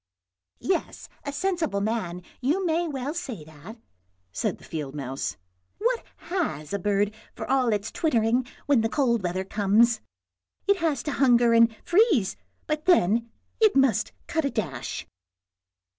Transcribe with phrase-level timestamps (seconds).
[0.59, 3.77] "Yes, as a sensible man, you may well say that,"
[4.31, 5.37] said the field mouse."
[5.77, 10.01] What has a bird for all its twittering when the cold weather comes?
[10.65, 12.35] it has to hunger and freeze,
[12.65, 13.29] but then
[13.59, 15.05] it must cut a dash."